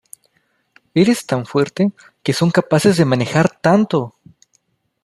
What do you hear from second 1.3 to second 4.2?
fuerte, que son capaces de manejar tanto!